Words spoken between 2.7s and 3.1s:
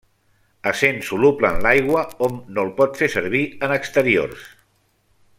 pot